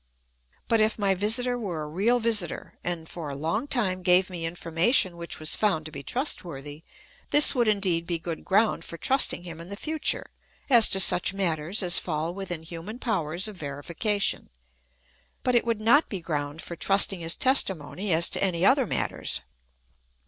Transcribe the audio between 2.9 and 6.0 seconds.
for a long time gave me information which was found to